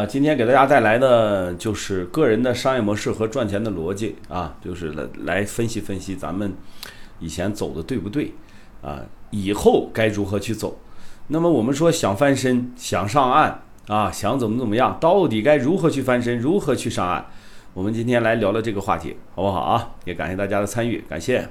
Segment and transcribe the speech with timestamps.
[0.00, 6.54] 啊，今天给大家带来的就是个人的商业模式和赚钱的逻辑啊，就是来来分析分析咱们
[7.18, 8.32] 以前走的对不对
[8.80, 10.78] 啊，以后该如何去走。
[11.26, 17.26] 那么我们说想翻身，想上岸啊，想怎么怎么样，到底该如何去翻身，如何去上岸？
[17.74, 19.90] 我们今天来聊聊这个话题，好不好啊？
[20.06, 21.46] 也感谢大家的参与，感谢。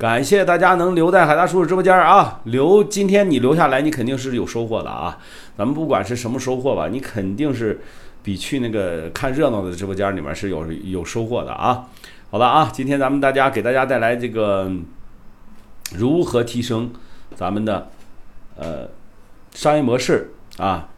[0.00, 5.18] 感谢大家能留在海大叔叔直播间啊，留今天你留下来，你肯定是有收获的啊。
[5.58, 7.82] 咱们不管是什么收获吧，你肯定是
[8.22, 11.86] 比去那个看热闹的直播间里面是有有收获的啊。
[12.30, 14.72] 好了啊，今天咱们大家给大家带来这个
[15.94, 16.90] 如何提升
[17.34, 17.90] 咱们的
[18.56, 18.88] 呃
[19.52, 20.88] 商业模式啊。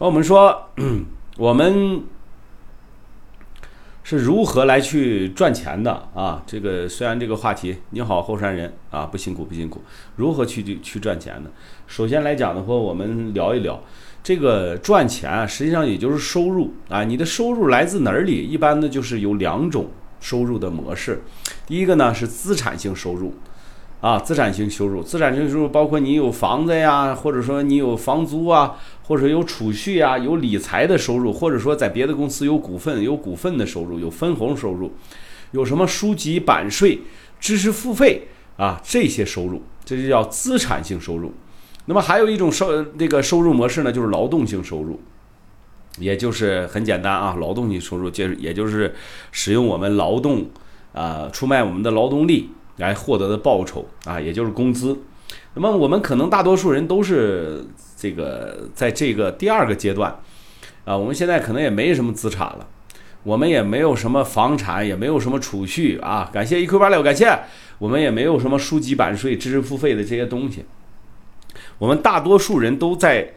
[0.00, 0.70] 那我们说，
[1.38, 2.02] 我们。
[4.18, 6.42] 是如何来去赚钱的啊？
[6.46, 9.80] 这个虽然这个话题，你好后山人啊，不辛苦不辛苦。
[10.16, 11.48] 如何去去赚钱呢？
[11.86, 13.82] 首先来讲的话，我们聊一聊
[14.22, 17.04] 这个赚钱啊，实际上也就是收入啊。
[17.04, 18.46] 你的收入来自哪里？
[18.46, 21.22] 一般呢就是有两种收入的模式。
[21.66, 23.32] 第一个呢是资产性收入。
[24.02, 34.90] 啊，资产性收入，资产性收入包括你有房子呀，或者说你有房租啊，或者有储蓄啊，有理财的收入，或者说在别的公司有股份，有股份的收入，有分红收入，
[35.52, 36.98] 有什么书籍版税、
[37.38, 38.22] 知识付费
[38.56, 41.32] 啊这些收入，这就叫资产性收入。
[41.86, 45.00] 那么还有一种收这个收入模式呢，就是劳动性收入，
[45.98, 48.92] 也就是很简单啊，劳动性收入就是也就是
[49.30, 50.50] 使用我们劳动
[50.92, 52.50] 啊，出卖我们的劳动力。
[52.76, 55.02] 来获得的报酬啊，也就是工资。
[55.54, 57.64] 那么我们可能大多数人都是
[57.96, 60.18] 这个在这个第二个阶段
[60.84, 62.66] 啊，我们现在可能也没什么资产了，
[63.22, 66.30] 我们也没有什么房产，也没有什么储蓄啊。
[66.32, 67.38] 感谢一 Q 八六，感谢
[67.78, 70.64] 我们也没有什么书籍版税、知识付费的这些东西。
[71.78, 73.34] 我们大多数人都在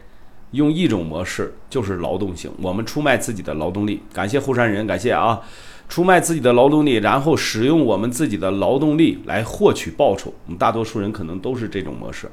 [0.52, 4.02] 用一种模式，就是劳动性，我们出卖自己的劳动力。
[4.12, 5.40] 感谢后山人，感谢啊。
[5.88, 10.32] 出卖自己的劳动力，然后使用我们自己的劳动力来获取报酬。
[10.46, 12.30] 我们大多数人可能都是这种模式。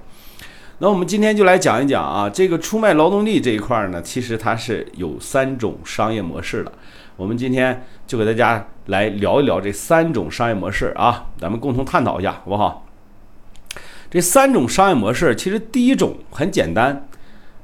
[0.80, 6.72] 那我们今天就来讲一讲啊，这个出卖劳动力这一块呢，其实它是有三种商业模式的。
[7.16, 12.86] 我们今天就给大家来聊一聊这三种商业模式啊，咱们共同探讨一下，好不好？
[14.10, 17.08] 这三种商业模式，其实第一种很简单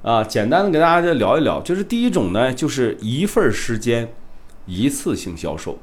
[0.04, 4.08] 啊，简单的给大家再聊一聊，就是第一种呢，就是一份时间。
[4.70, 5.80] 一次性销售，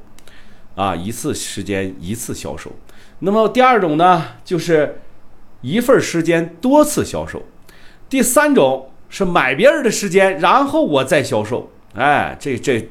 [0.75, 2.71] 啊，一次时间一次销售。
[3.19, 5.01] 那么第二种呢，就是
[5.59, 7.43] 一份时间多次销售。
[8.07, 11.69] 第三种是买别人的时间，然后我再销售。
[11.95, 12.89] 哎，这这，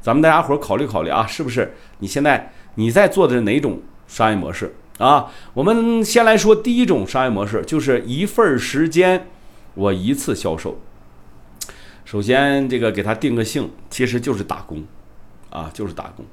[0.00, 1.74] 咱们大家伙考虑考虑啊，是不是？
[1.98, 5.32] 你现在你在做的是哪种商业模式啊？
[5.54, 9.26] 我们先来说第一种商业模式，就是一份时间
[9.74, 10.78] 我一次销售。
[12.06, 14.80] 首先，这个给他定个性，其实就是打工，
[15.50, 16.24] 啊，就是打工。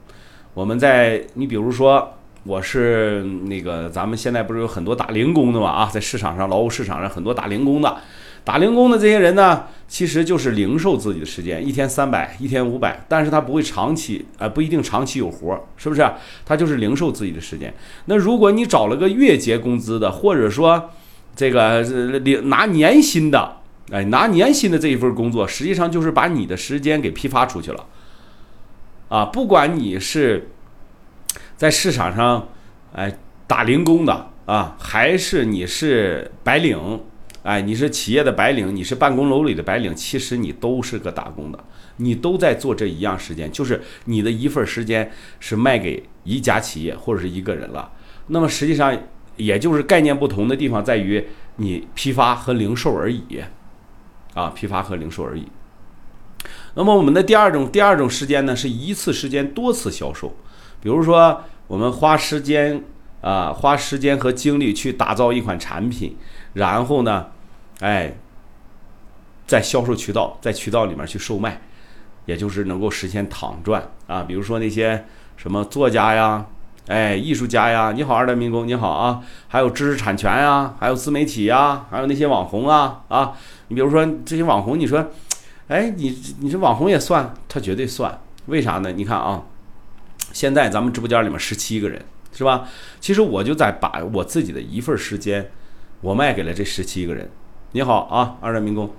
[0.54, 2.14] 我们在，你比如说，
[2.44, 5.72] 我是那个，咱们现在不是有很多打零工的嘛？
[5.72, 7.98] 啊，在市场上，劳务市场上很多打零工的，
[8.44, 16.08] 打零工的这些人呢，其实就是零售自己的时间，一天三百，一天五百，但是他不会长期，啊，不一定长期有活，是不是？
[16.46, 17.74] 他就是零售自己的时间。
[18.06, 20.92] 那如果你找了个月结工资的，或者说
[21.36, 21.82] 这个
[22.20, 23.63] 领拿年薪的。
[23.92, 27.86] 哎，拿年薪的这一份工作，实际上就是把你的时间给批发出去了，
[29.10, 30.50] 啊，不管你是
[31.58, 32.48] 在市场上
[32.94, 37.02] 哎打零工的啊，还是你是白领，
[37.44, 41.64] 哎，你是企业的白领，你是办公楼里的白领，其实你都是个打工的，
[41.98, 45.12] 你都在做这一样时间，就是你的一份时间
[45.42, 47.92] 是卖给一家企业或者是一个人了。
[48.28, 48.98] 那么实际上
[49.36, 51.24] 也就是概念不同的地方在于
[51.58, 53.44] 你批发和零售而已。
[54.34, 55.48] 啊，批发和零售而已。
[56.76, 60.36] 那么我们的第二种第二种时间呢，是一次时间多次销售。
[60.82, 62.84] 比如说，我们花时间
[63.22, 66.18] 啊，花时间和精力去打造一款产品，
[66.54, 67.28] 然后呢，
[67.80, 68.18] 哎，
[69.48, 71.62] 在销售渠道，在渠道里面去售卖，
[72.26, 74.24] 也就是能够实现躺赚啊。
[74.24, 75.06] 比如说那些
[75.38, 76.46] 什么作家呀。
[76.88, 79.22] 哎，艺术家呀，你好，二代民工，你好啊！
[79.48, 83.32] 还有知识产权呀，还有自媒体呀，还有那些网红啊啊！
[83.68, 85.12] 你比如说这些网红，你说，
[85.68, 87.34] 哎，你你这网红也算？
[87.48, 88.92] 他绝对算，为啥呢？
[88.92, 89.44] 你看啊，
[90.32, 92.02] 现在咱们直播间里面十七个人，
[92.34, 92.68] 是吧？
[93.00, 95.50] 其实我就在把我自己的一份时间，
[96.02, 97.30] 我卖给了这十七个人。
[97.72, 98.90] 你好啊，二战民工，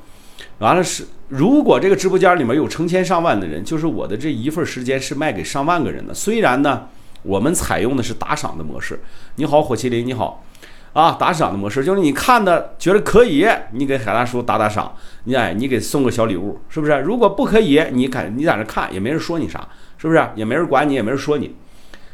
[0.59, 6.13] 完了是，如果这个直播间里面有成千上万的人，就是我的这一份时间是卖给上万个人的。
[6.15, 6.89] 虽然呢。
[7.25, 9.03] 我们采用的是打赏的模式。
[9.37, 10.45] 你好，火麒麟，你好。
[10.95, 14.95] 啊，打赏的模式就是你看的觉得可以，你给海大叔打打赏，
[15.25, 16.93] 你哎，你给送个小礼物，是不是？
[17.01, 19.69] 如果不可以，你看你在那看也没人说你啥，
[19.99, 20.25] 是不是？
[20.37, 21.55] 也没人管你，也没人说你。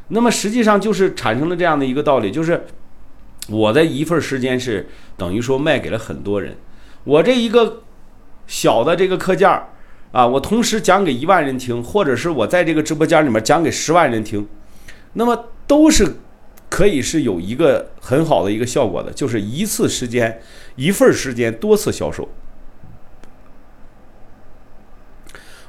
[0.08, 2.64] 那么实际上就是产生了这样的一个道理，就是
[3.48, 6.56] 我的一份时间是等于说卖给了很多人，
[7.04, 7.82] 我这一个
[8.46, 9.68] 小的这个课件儿
[10.10, 14.48] 啊，我同时讲给一万人听，或者是我在这个直播间里面讲给十万人听。
[15.12, 16.16] 那么都是
[16.70, 20.40] 可以是有一个很好的一个效果的，就是一次时间
[20.76, 22.28] 一份时间多次销售。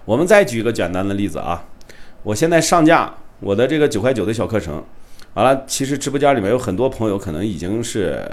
[0.06, 1.66] 我们再举一个简单的例子啊，
[2.24, 4.84] 我现在上架我的这个九块九的小课程，
[5.34, 8.24] 完了，其实直播间里面有很多朋友可能已经是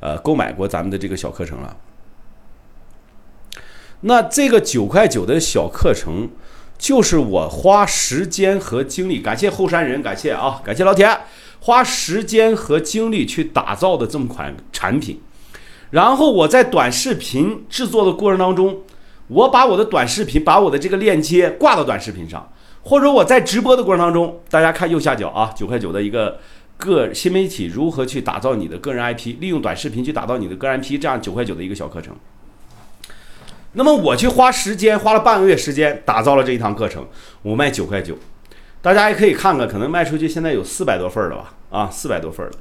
[0.00, 1.76] 呃购买过咱们的这个小课程了。
[4.00, 6.30] 那这个九块九的小课程。
[6.78, 11.10] 就是我花时间和精力，感谢后山人，感谢啊，感谢老铁，
[11.60, 15.20] 花时间和精力去打造的这么款产品，
[15.90, 18.82] 然后我在短视频制作的过程当中，
[19.28, 22.50] 我把我的短视频，把我的这个链接挂到短视频上，
[22.82, 26.38] 或者我在直播的过程当中，大家看右下角啊，九块九的一个
[26.76, 32.14] 个新媒体如何去打造你的个人 IP，利用短视频去打造你的个人 IP，这样九块九的一个小课程。
[33.72, 37.06] 那么我去花时间，花了半个月时间打造了这一堂课程，
[37.42, 38.16] 我卖九块九，
[38.80, 41.54] 大家也可以看看，可能卖出去现在有四百多份了吧？
[41.70, 42.52] 啊，四百多份了。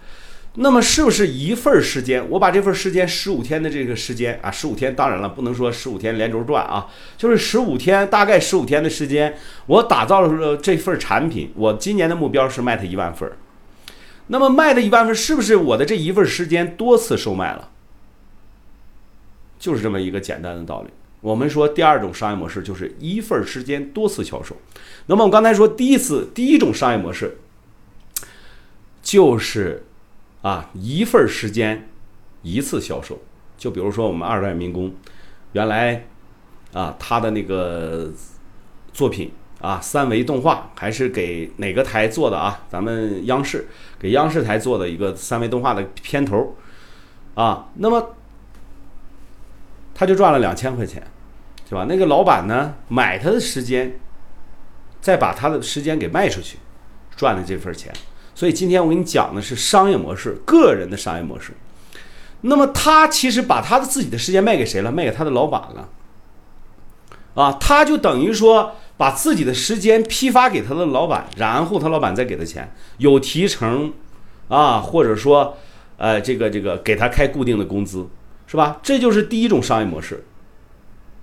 [0.60, 2.28] 那么是不是一份时间？
[2.32, 9.38] 我把这份时间十五天的这个时间啊，十五天，当然了，不能说十五天连轴转啊，就是十五天，大概十五天的时间，
[9.68, 11.52] 我打造了这份产品。
[11.56, 13.32] 我今年的目标是卖它一万份。
[14.28, 17.70] 那么卖的一万份，是不是我的这一份时间多次售卖了？
[19.60, 20.90] 就是这么一个简单的道理。
[21.28, 24.56] 我们说第二种商业模式就是一份时间多次销售。
[25.08, 27.40] 那么我刚才说第一次第一种商业模式
[29.02, 29.86] 就是
[30.42, 31.90] 啊一份时间
[32.44, 33.22] 一次销售。
[33.58, 34.96] 就比如说我们二代民工，
[35.52, 36.06] 原来
[36.72, 38.10] 啊他的那个
[38.94, 42.66] 作品啊三维动画还是给哪个台做的啊？
[42.70, 43.68] 咱们央视
[44.00, 46.56] 给央视台做的一个三维动画的片头
[47.34, 47.68] 啊。
[47.76, 48.16] 那么
[49.94, 51.06] 他就赚了两千块钱，
[51.68, 51.86] 是吧？
[51.90, 54.00] 那个老板呢，买他的时间，
[55.02, 56.58] 再把他的时间给卖出去，
[57.16, 57.92] 赚了这份钱。
[58.34, 61.52] 所以今天我给你讲的是商业模式，个人的商业模式。
[62.42, 64.92] 那么他其实把他的自己的时间卖给谁了？
[64.92, 65.90] 卖给他的老板了。
[67.36, 73.92] 啊，他就等于说把自己的时间批发给他的老板，然后他老板再给他钱，有提成，
[74.48, 75.58] 啊，或者说，
[75.98, 78.08] 呃，这个这个给他开固定的工资。
[78.50, 78.80] 是吧？
[78.82, 80.24] 这就是第一种商业模式。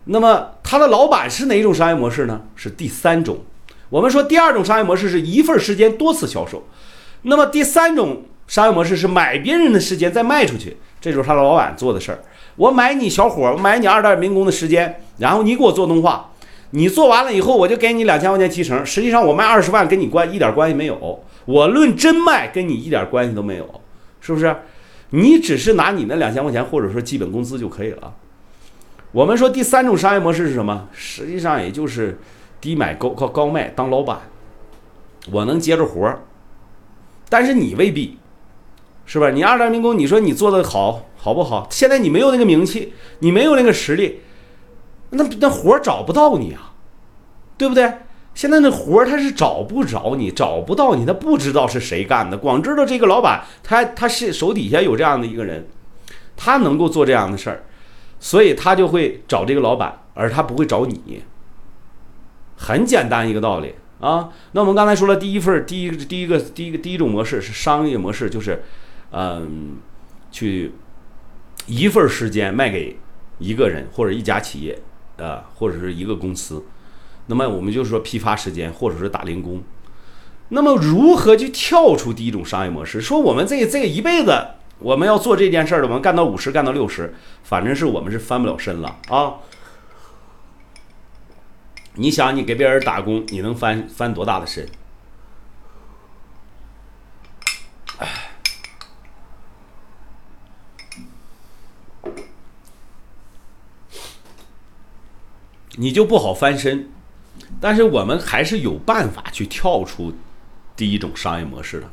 [0.07, 2.43] 那么，他的老板是哪一种商业模式呢？
[2.55, 3.39] 是第三种。
[3.89, 6.63] 我们说第二种商业模式是一份时间多次销售。
[7.23, 12.19] 那么第三种商业模式是买别人的时间再卖出去，这就是他的老板做的事儿。
[12.57, 16.31] 我买你小伙，我买你二代民工的时间，然后你给我做动画，
[16.71, 18.85] 你做完了以后，我就给你两千块钱提成。
[18.85, 23.81] 实际上我卖二十万跟你关一点关系没有，我论真卖跟你一点关系都没有，
[24.21, 24.55] 是不是？
[25.11, 28.13] 你只是拿你那两千块钱，或者说基本工资就可以了。
[29.15, 30.89] 我们说第三种商业模式是什么？
[30.93, 32.19] 实际上也就是
[32.61, 34.19] 低买高高高卖当老板，
[35.31, 36.25] 我能接着活儿，
[37.29, 38.19] 但是你未必，
[39.07, 39.31] 是吧？
[39.31, 41.69] 你二代民工，你说你做的好好不好？
[41.71, 44.19] 现在你没有那个名气，你没有那个实力，
[45.11, 46.73] 那那活儿找不到你啊，
[47.57, 47.93] 对不对？
[48.35, 55.69] 现在那活儿他是找不着你，找不到你，他不知道是谁干的，光知道这个老板，他他是手底下有这样的一个人，
[56.37, 57.63] 他能够做这样的事儿，
[58.25, 61.23] 所以他就会找这个老板，而他不会找你。
[62.57, 64.31] 很简单一个道理啊。
[64.53, 68.65] 那我们刚才说了，第一份第一第一个第一个第一种模式是商业模式，就是
[69.11, 69.77] 嗯，
[70.33, 70.73] 去
[71.67, 72.99] 一份时间卖给
[73.39, 74.81] 一个人或者一家企业
[75.19, 76.65] 啊，或者是一个公司。
[77.27, 79.63] 那么我们就是说批发时间，或者是打零工。
[80.49, 83.03] 那么如何去跳出第一种商业模式？
[83.03, 84.33] 说我们这这一辈子
[84.85, 89.37] 我们要做这件事儿的，我们干到五十，干到六十，反正是我们是翻不了身了啊！
[91.95, 94.69] 你想，你给别人打工，你能翻翻多大的身？
[105.77, 106.91] 你就不好翻身。
[107.59, 110.15] 但是我们还是有办法去跳出
[110.77, 111.89] 第一种商业模式的。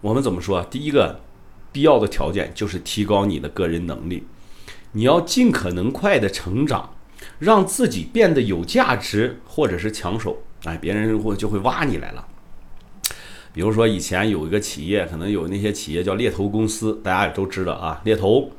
[0.00, 0.62] 我们怎么说？
[0.62, 1.20] 第一个
[1.76, 4.24] 必要的条件就是提高你的个人能力，
[4.92, 6.88] 你要尽可能快的成长，
[7.38, 12.26] 让自己变得有价值或者是抢手，哎，别人会就会挖你来了。
[13.52, 18.50] 比如说以前有一个企业，可能有那些企业叫猎头公司，大家也都知道啊，猎头，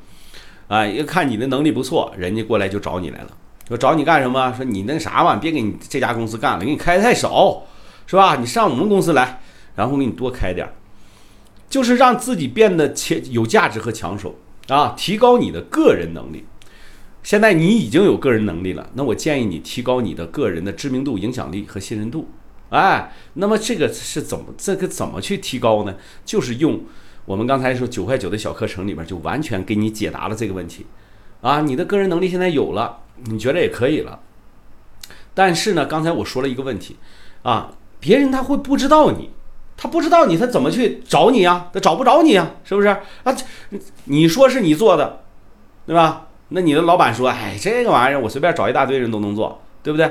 [0.68, 3.30] 啊，一看你的能力不错，人家过来就找你来了，
[3.66, 4.54] 说找你干什么？
[4.56, 7.64] 说你那啥吧，别给你这家公司干了，给你开太少，
[8.06, 8.36] 是吧？
[8.36, 9.40] 你上我们公司来，
[9.74, 10.72] 然后给你多开点儿，
[11.68, 14.34] 就是让自己变得强有价值和抢手
[14.68, 16.44] 啊，提高你的个人能力。
[17.22, 22.28] 现在你已经有个人能力了，那我建议你提高你的个人的知名度、影响力和信任度。
[22.70, 25.94] 哎，那么这个是怎么这个怎么去提高呢？
[26.24, 26.80] 就是用
[27.24, 30.86] 我们刚才说九块九的小课程里边就完全给你解答了这个问题。
[31.40, 34.20] 啊，你的个人能力现在有了，你觉得也可以了。
[35.34, 36.96] 但是呢，刚才我说了一个问题，
[37.42, 39.30] 啊，别人他会不知道你，
[39.80, 41.70] 他不知道你，他怎么去找你呀？
[41.72, 42.88] 他找不着你呀，是不是？
[42.88, 43.34] 啊，
[44.06, 45.20] 你说是你做的，
[45.86, 46.26] 对吧？
[46.48, 50.10] 那你的老板说，哎，这个玩意儿我随便找一大堆人都能做，对不对？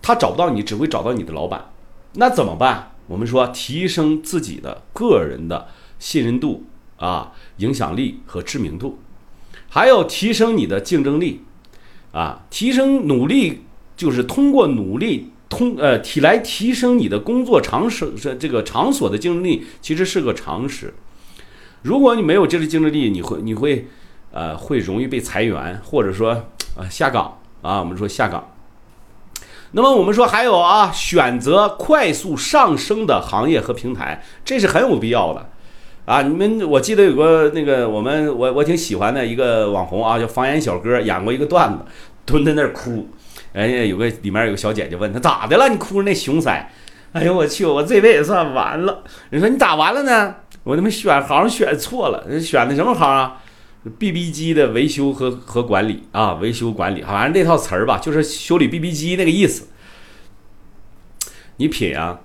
[0.00, 1.72] 他找不到你，只会找到你的老板，
[2.12, 2.92] 那怎么办？
[3.06, 5.66] 我们说提升自己的个人的
[5.98, 6.64] 信任度
[6.96, 8.98] 啊、影响力和知名度，
[9.68, 11.42] 还有提升你的竞争力
[12.12, 13.64] 啊，提升努力
[13.96, 20.94] 就是通过努力通呃提来提升你的工作场所这这个场所的竞争力，其实是个常识。
[21.82, 23.88] 如果你没有这个竞争力，你会你会
[24.32, 26.46] 呃会容易被裁员，或者说
[26.76, 28.50] 呃下岗啊，我们说下岗。
[29.76, 35.50] 那么我们说还有啊，选择快速上升的行业和平台，这是很有必要的
[36.04, 36.22] 啊。
[36.22, 41.84] 你们我记得有个那个我们我我挺喜欢的一个网红啊，叫方言小哥，演过一个段子，
[42.24, 43.08] 蹲在那儿哭，
[43.62, 46.64] 人家有个里面有个小姐姐问他咋的了，你哭着那熊腮？
[47.12, 49.04] 哎呦我去，我这辈子算完了。
[49.30, 50.34] 人说你咋完了呢？
[50.64, 53.40] 我他妈选行选错了，选的什么行啊
[53.98, 59.68] ？B B 机的维修和和管理啊，维修管理，反正这套词儿吧，就是修理 B B 机那个意思。
[61.58, 62.18] 你品啊，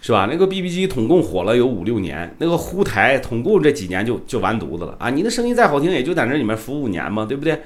[0.00, 0.26] 是吧？
[0.28, 5.08] 那个 B B 机统共火了有五六年，那个呼台统共这几年就就完犊子了啊！
[5.10, 7.62] 你的声音再好听，也就在那里面服务五年嘛，对不对？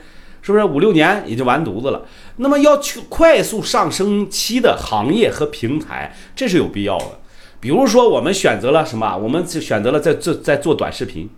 [0.47, 2.07] 是不是五六年也就完犊子了？
[2.37, 7.19] 那么要去快速上升期的行业和平台，这是有必要的。
[7.59, 9.17] 比如说，我们选择了什么？
[9.17, 11.29] 我们选择了在做在做短视频。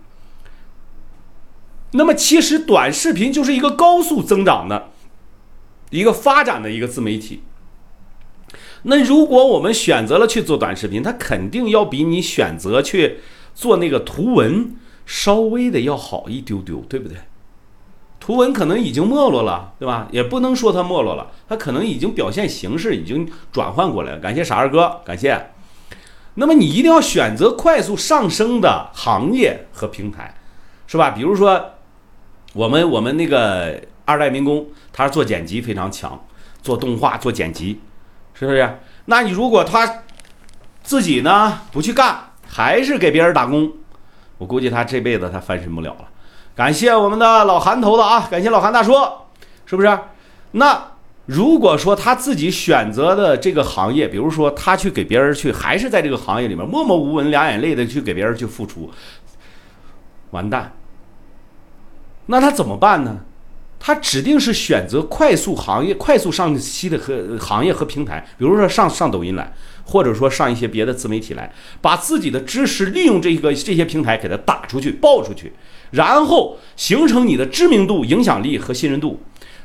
[1.93, 4.89] 那么其实短视频就是一个高速增长的
[5.89, 7.41] 一个发展的一个自媒体。
[8.83, 13.21] 那如果我们选择了去做短视频，它肯定要比你选择去
[13.55, 14.75] 做那个图文
[15.07, 17.17] 稍微的要好一丢丢，对不对？
[18.29, 20.07] 图文可能已经没落了，对吧？
[20.11, 24.19] 也不能说它没落了，它可能已经表现形式已经转换过来了。
[24.19, 25.49] 感谢傻二哥，感谢。
[26.35, 30.35] 那么你一定要选择快速上升的行业和平台，
[30.85, 31.09] 是吧？
[31.09, 31.71] 比如说。
[32.53, 36.19] 我们我们那个二代民工，他是做剪辑非常强，
[36.63, 37.79] 做动画做剪辑，
[38.33, 38.79] 是不是？
[39.05, 40.01] 那你如果他
[40.81, 43.71] 自己呢不去干，还是给别人打工，
[44.39, 46.07] 我估计他这辈子他翻身不了了。
[46.59, 48.91] 感谢我们的老韩头子啊，感谢老韩大叔，
[49.65, 49.97] 是不是？
[50.51, 50.91] 那
[51.25, 58.91] 如果说他自己选择的这个行业，比如说他去给别人去，还是在这个行业里面默默无闻、两眼泪的去给别人去付出，
[60.31, 60.73] 完蛋。
[62.25, 63.19] 那他怎么办呢？
[63.79, 69.53] 他指定是选择快速行业、快速上期的和行业和平台，比如说上上抖音来，
[69.89, 75.53] 或者说上一些别的自媒体来，把自己的知识利用这个这些平台给它打出去、爆出去，
[75.91, 79.21] 然后形成你的知名度、影响力和信任度，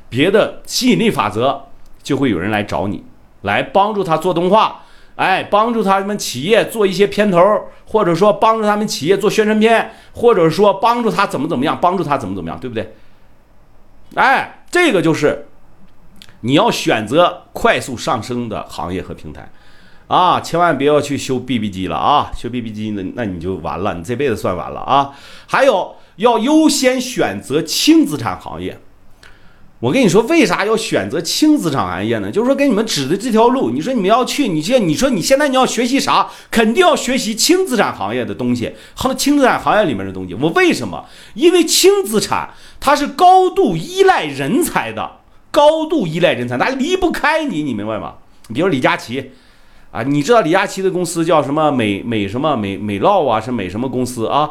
[0.08, 1.66] 别的吸引力法则
[2.02, 3.04] 就会有人来找你，
[3.42, 4.80] 来帮助他做动画。
[5.16, 7.38] 哎，帮助他们企业做一些片头，
[7.86, 12.96] 或者说帮助他们企业做宣传片，或者说帮助他怎么怎么样，帮助他怎么怎么样，对不对？
[14.16, 15.46] 哎，这个就是
[16.40, 19.48] 你要选择快速上升的行业和平台
[20.06, 25.12] 啊，千万别要去修 BB 机了啊，修 BB 机那那你就完了，你这辈子算完了啊。
[25.46, 28.78] 还有要优先选择轻资产行业。
[29.80, 32.30] 我跟你说，为啥要选择轻资产行业呢？
[32.30, 33.70] 就是说，给你们指的这条路。
[33.70, 36.30] 你说你们要去，你现你说你现在你要学习啥？
[36.50, 40.32] 肯定要学习轻资产行业的东西，和轻资产行业里面的东西。
[40.34, 41.04] 我为什么？
[41.34, 45.18] 因为轻资产它是高度依赖人才的，
[45.50, 48.14] 高度依赖人才，它离不开你，你明白吗？
[48.54, 49.32] 比如李佳琦
[49.94, 54.50] 啊，你知道李佳琦的公司叫什么美美什么美美烙啊，是美什么公司啊？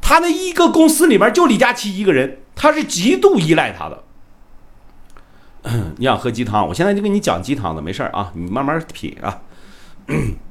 [0.00, 4.04] 他那一个公司里面就李佳琦一个人，他是极度依赖他的。
[5.98, 6.66] 你想喝鸡汤？
[6.66, 9.42] 我现在就跟你讲鸡汤的，没事啊，你慢慢品啊。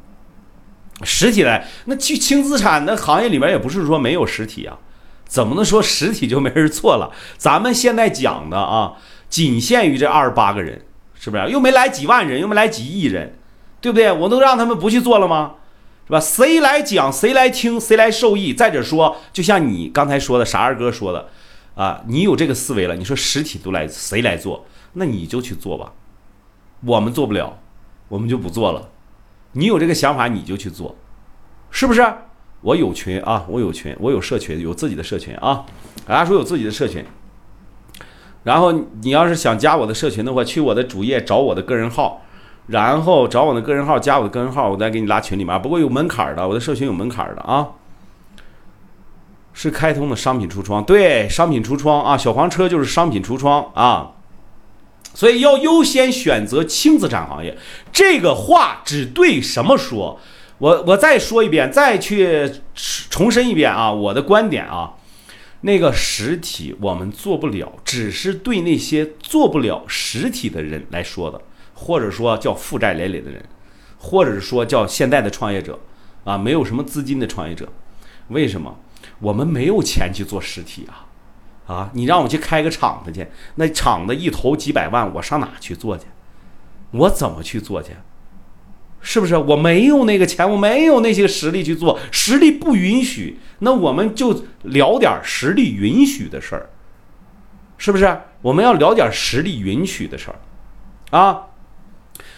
[1.03, 4.77] 实体来，那去轻资产的行业里面也不是说没有实体啊，
[5.25, 7.11] 怎么能说实体就没人做了？
[7.37, 8.93] 咱们现在讲的啊，
[9.29, 11.49] 仅限于这二十八个人，是不是？
[11.49, 13.36] 又没来几万人，又没来几亿人，
[13.87, 14.11] 对不对？
[14.11, 15.53] 我能让他们不去做了吗？
[16.05, 16.19] 是吧？
[16.19, 18.53] 谁来讲，谁来听，谁来受益？
[18.53, 21.29] 再者说，就像你刚才说的，傻二哥说的，
[21.75, 25.93] 啊，你有这个思维了，你说实体都来谁来做，那你就去做吧。
[26.85, 27.59] 我们做不了，
[28.09, 28.89] 我们就不做了。
[29.53, 30.95] 你有这个想法，你就去做，
[31.71, 32.05] 是不是？
[32.59, 35.65] 我有群啊，我有群，我有社群，有自己的社群啊。
[36.05, 37.05] 大家说有自己的社群，
[38.43, 42.21] 然后你要是想加我的社群的话，去我的主页找我的个人号。
[42.67, 45.61] 然后找我的个人号，加我的个人号，我再给你拉群里面。
[45.61, 47.69] 不过有门槛的，我的社群有门槛的啊。
[49.53, 54.11] 是开通的商品橱窗，对，商品橱窗啊，小黄车就是商品橱窗啊。
[55.15, 57.57] 所以要优先选择轻资产行业。
[57.91, 60.19] 这个话只对什么说？
[60.59, 62.51] 我我再说一遍，再去
[63.09, 64.93] 重申一遍啊，我的观点啊，
[65.61, 71.41] 那个实体我们做不了，只是对那些做不了实体的人来说的。
[71.79, 73.43] 或者说叫负债累累的人，
[73.99, 75.79] 或者是说叫现在的创业者，
[76.23, 77.71] 啊，没有什么资金的创业者，
[78.29, 78.75] 为什么？
[79.19, 81.05] 我们没有钱去做实体啊，
[81.71, 86.05] 啊，你让我去开个厂子去，那厂子一投几百万，我上哪去做去？
[86.91, 87.91] 我怎么去做去？
[88.99, 89.37] 是不是？
[89.37, 96.69] 我没有那个钱，我没有那些实力去做，实力不允许，那我们就聊点实力允许的事儿，
[97.77, 98.21] 是不是？
[98.41, 101.43] 我们要聊点实力允许的事儿，啊。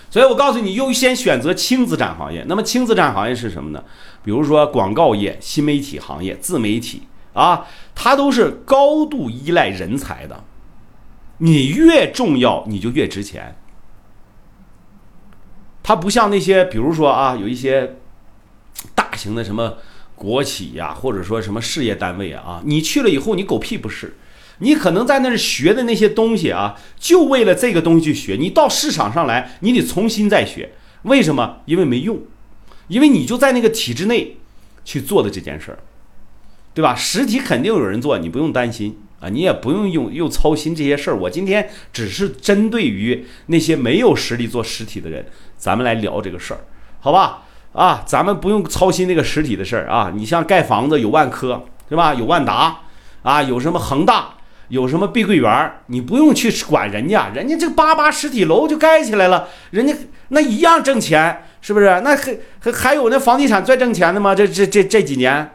[0.10, 2.44] 所以我告诉你，优先选择轻资产行业。
[2.48, 3.84] 那么轻资产行业是什么呢？
[4.24, 10.44] 比如说广告业、新媒体行业、自媒体啊，它都是高度依赖人才的。
[11.38, 13.56] 你越重要，你就越值钱。
[15.84, 17.98] 它不像那些，比如说啊，有一些
[18.96, 19.78] 大型的什么
[20.16, 24.18] 国企呀，或者说什么事业单位啊，你去了以后，你狗屁不是。
[24.60, 28.36] 你可能在那儿学的那些东西啊，就为了这个东西去学。
[28.40, 30.72] 你到市场上来，你得重新再学。
[31.04, 31.60] 为什么？
[31.66, 32.20] 因为没用，
[32.88, 34.38] 因为你就在那个体制内
[34.84, 35.80] 去做的这件事儿，
[36.74, 36.94] 对吧？
[36.94, 41.18] 实体肯定有人做，你不用担心啊，你也不用用又操心这些事儿。
[41.18, 45.26] 我今天只是针对于那些没有实力做实体的人，
[45.56, 46.60] 咱们来聊这个事儿，
[47.00, 47.44] 好吧？
[47.72, 50.12] 啊，咱们不用操心那个实体的事儿啊。
[50.14, 52.14] 你像盖房子有万科，对吧？
[52.14, 52.82] 有万达
[53.22, 54.34] 啊，有什么恒大。
[54.70, 59.94] 有什么碧桂园你不用去管人家，人家这八八实体楼就盖起来了，人家
[60.30, 61.86] 那一样挣钱，是不是？
[62.04, 64.34] 那还还还有那房地产最挣钱的吗？
[64.34, 65.52] 这这这这几年，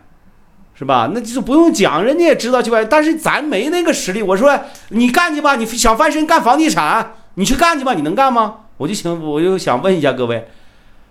[0.74, 1.11] 是吧？
[1.14, 2.85] 那就不用讲，人家也知道去吧。
[2.85, 4.20] 但是咱没那个实力。
[4.20, 8.57] 我说你干去吧，你想翻身干房地产，你去干去吧，你能干吗？
[8.77, 10.48] 我就想我就想问一下各位，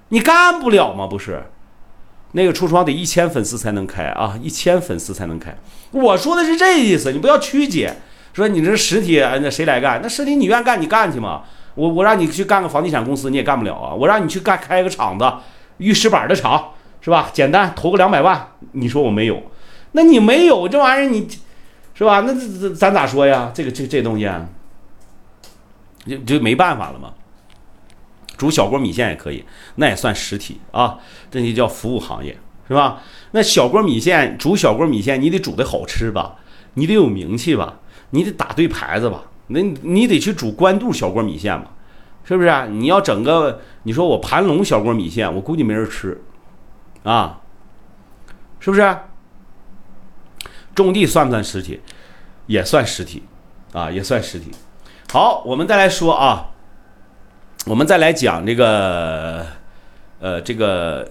[0.09, 1.07] 你干不了吗？
[1.07, 1.41] 不是。
[2.33, 5.55] 那个橱窗得一千粉丝才能开啊，一千粉丝才能开。
[5.91, 7.95] 我说的是这意思，你不要曲解。
[8.33, 9.99] 说你这实体，那谁来干？
[10.01, 11.43] 那实体你愿干你干去嘛。
[11.75, 13.93] 我我让你去干个房地产公司，你也干不了啊。
[13.93, 15.31] 我让你去干开个厂子，
[15.77, 17.29] 玉石板的厂是吧？
[17.31, 19.41] 简单投个两百万，你说我没有？
[19.91, 21.27] 那你没有这玩意儿，你
[21.93, 22.21] 是吧？
[22.21, 22.33] 那
[22.73, 23.51] 咱咋说呀？
[23.53, 24.27] 这个这这东西，
[26.07, 27.13] 就就没办法了嘛。
[28.43, 29.41] 煮小锅米线也可以，
[29.75, 30.99] 那也算实体啊，
[31.31, 33.01] 这就叫服务行业，是吧？
[33.31, 36.35] 那小锅米线煮小锅米线，你得煮的好吃吧？
[36.73, 37.79] 你得有名气吧？
[38.09, 39.23] 你得打对牌子吧？
[39.47, 41.71] 那你得去煮官渡小锅米线吧？
[42.25, 42.67] 是不是？
[42.67, 46.21] 你要整个，你说我盘龙小锅米线，我估计没人吃，
[47.03, 47.39] 啊，
[48.59, 48.97] 是不是？
[50.75, 51.79] 种地算不算实体？
[52.47, 53.23] 也算实体，
[53.71, 54.51] 啊，也算实体。
[55.09, 56.49] 好，我们再来说啊。
[57.65, 59.45] 我们再来讲这个，
[60.19, 61.09] 呃，这个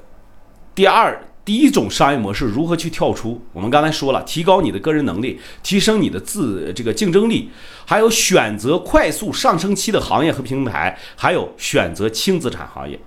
[0.75, 3.41] 第二第一种商业模式如何去跳出？
[3.55, 7.51] 我们刚才说了，提高你的个人能力，提升你的自这个竞争力，
[7.87, 13.01] 还有选择快速上升期的行业和平台，还有选择轻资产行业，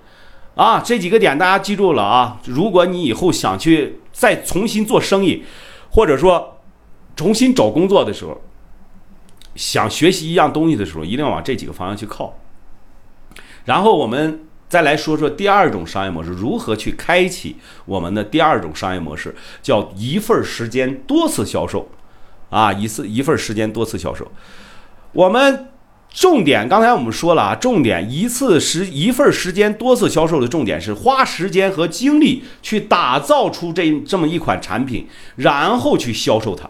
[0.56, 2.40] 啊，这几个点大家记住了啊！
[2.46, 5.44] 如果你以后想去再重新做生意，
[5.90, 6.58] 或者说
[7.14, 8.42] 重新找工作的时候，
[9.54, 12.36] 想学习一样东西的时候，一定要往这几个方向去靠。
[13.66, 21.88] 然后我们再来说说第二种商业模式，如何去开启我们的第二种商业模式，叫一份时间多次销售，
[22.50, 24.26] 啊，一次一份时间多次销售。
[25.12, 25.68] 我们
[26.10, 36.68] 重点刚才我们说了啊，重点一次时一份时间多次销售的重点是花时间和精力去打造出这这么一款产品，然后去销售它，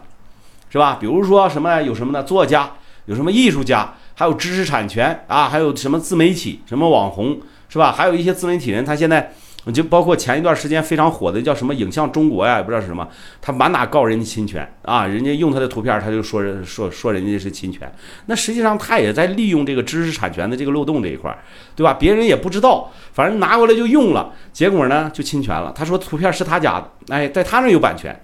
[0.69, 0.97] 是吧？
[0.99, 2.23] 比如说什么有什么呢？
[2.23, 2.73] 作家，
[3.05, 3.95] 有什么艺术家。
[4.19, 7.91] 还有知识产权啊，还有什么自媒体、什么网红，是吧？
[7.91, 9.31] 还有一些自媒体人，他现在
[9.71, 13.07] 就包括前一段时间非常火的叫什么影像中国呀，也不知道是什么，
[13.39, 17.87] 他满哪告人家侵权啊，人家用他的图片，他就说说说人家是侵权，
[18.25, 21.31] 那实际上他也在利用这个知识产权的这个漏洞这一块，
[21.75, 21.93] 对吧？
[21.93, 25.71] 别人也不知道，反正拿过来就用了，结果呢就侵权了。
[25.75, 28.19] 他说图片是他家的，哎，在他那有版权。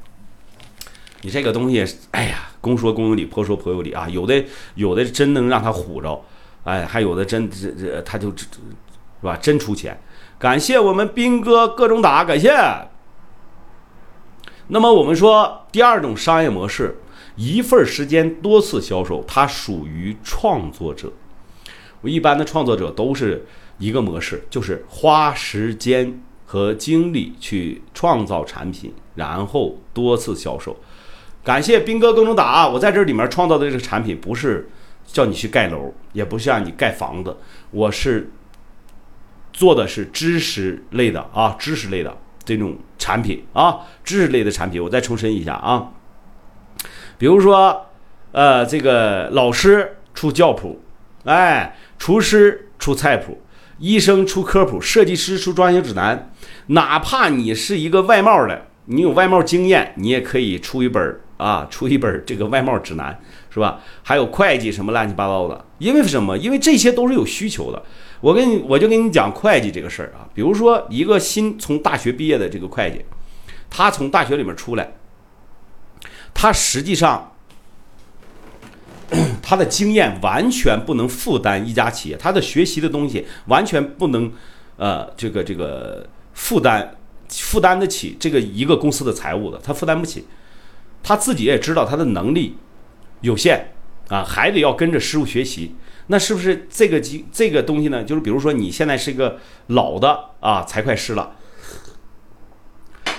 [1.21, 4.41] 你这个东西，哎呀，公说公有理，婆说婆有理啊，有的
[4.76, 6.23] 有的真能让他唬着，
[6.63, 8.45] 哎，还有的真这这他就，是
[9.21, 9.36] 吧？
[9.36, 9.99] 真出钱。
[10.39, 12.49] 感谢我们兵哥各种打，感谢。
[14.67, 16.97] 那么我们说第二种商业模式，
[17.36, 21.12] 一份时间多次销售，它属于创作者。
[21.99, 23.45] 我一般的创作者都是
[23.78, 30.78] 一个模式，就是花时间和精力去创造产品，然后多次销售。
[31.43, 34.69] 感谢兵哥各种打，我在这里面创造的这个产品不是
[35.06, 37.36] 叫你去盖楼，也不是让你盖房子，
[37.71, 38.29] 我是。
[39.56, 44.82] 做的是知识类的啊，知识类的这种产品啊，知识类的产品。
[44.82, 45.91] 我再重申一下啊，
[47.19, 47.86] 比如说，
[48.32, 50.82] 呃，这个老师出教谱，
[51.25, 53.43] 哎，厨师出菜谱，
[53.77, 56.32] 医生出科普，设计师出装修指南。
[56.69, 63.82] 哪怕你是一个外贸的，你有外贸经验，你也可以出一本啊，出一本这个外贸指南，是吧？
[64.01, 66.38] 还有会计什么乱七八糟的，因为什么？
[66.38, 67.84] 因为这些都是有需求的。
[68.21, 70.23] 我跟你，我就跟你讲会计这个事儿啊。
[70.34, 73.03] 比如说，一个新从大学毕业的这个会计，
[73.69, 74.93] 他从大学里面出来，
[76.34, 77.34] 他实际上
[79.43, 84.32] 他的经验完全不能负担一家企业，他的学习的东西完全不能
[84.77, 86.95] 呃这个这个负担
[87.27, 90.25] 负担得起这个一个公司的财务的，他负担不起。
[91.04, 92.58] 他自己也知道他的能力
[93.22, 93.74] 有限
[94.08, 95.76] 啊，还得要跟着师傅学习。
[96.08, 98.04] 那是不是这个机这个东西呢？
[98.04, 99.38] 就是比如说你现在是一个
[99.68, 101.36] 老的啊财会师了，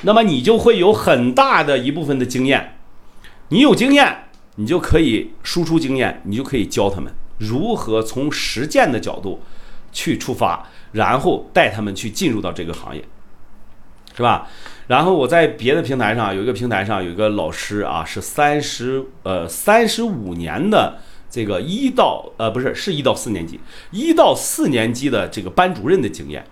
[0.02, 2.78] 那么你就会有很大的一部分的经验，
[3.48, 4.24] 你有经验，
[4.56, 9.42] 你就可以输出经验，你就可以教他们如何从实践的角度
[9.90, 13.02] 去出发，然后带他们去进入到这个行业，
[14.14, 14.46] 是吧？
[14.86, 20.98] 然后我在别的平台上有一个平台上有一个老师啊，是三十呃三十五年的。
[21.30, 23.58] 这个一到呃不是是一到四年级，
[23.90, 26.46] 一到四年级的这个班主任的经验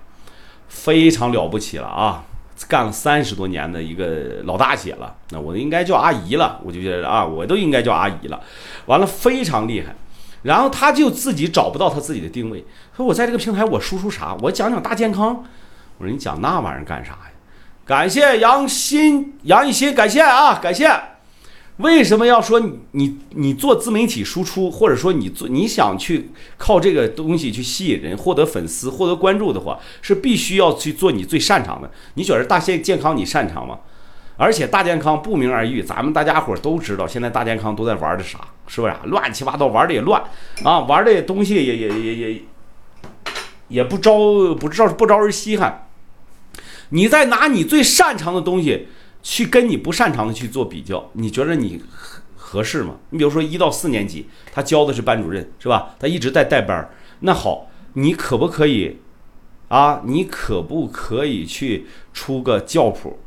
[0.66, 2.24] 非常了不起了啊，
[2.66, 8.40] 干了三十多年的一个老大姐了，那我应该叫阿姨了，我就觉得啊，我都应该叫阿姨了。
[8.86, 9.94] 完了非常厉害，
[10.42, 12.64] 然后他就自己找不到他自己的定位，
[12.96, 14.36] 说我在这个平台我输出啥？
[14.42, 15.44] 我讲讲大健康。
[15.98, 17.31] 我说你讲那玩意儿干啥呀？
[17.84, 20.88] 感谢杨鑫杨一新，感谢啊，感谢。
[21.78, 31.90] 为什么要说你你你做自媒体输出，或者说你做你想去靠这个东西去吸引人、获得粉丝、获得关注的话，是必须要去做你最擅长的。
[32.14, 33.80] 你觉得大健健康你擅长吗？
[34.36, 38.38] 而且大健康不明而喻，咱们大家伙都知道，现在大健康都在玩的啥？
[38.68, 39.00] 是不是啊？
[39.06, 40.22] 乱七八糟玩的也乱
[40.62, 42.42] 啊，玩的东西也也也也
[43.68, 45.88] 也不招不招不招人稀罕。
[46.92, 48.88] 你在拿你最擅长的东西。
[49.24, 51.80] 去跟你不擅长的去做比较，你觉得你
[52.34, 52.96] 合适吗？
[53.10, 55.94] 你比如说一到四年级，他教的是班主任，是吧？
[56.00, 56.90] 他一直在带班。
[57.20, 58.98] 那好，你可不可以
[59.68, 60.02] 啊？
[60.04, 63.20] 你可不可以去出个教谱